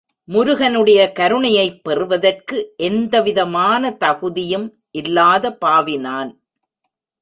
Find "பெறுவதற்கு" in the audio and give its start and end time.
1.83-2.73